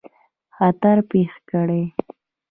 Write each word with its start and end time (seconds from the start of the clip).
خطر 0.55 0.97
پېښ 1.09 1.31
کړي. 1.49 1.83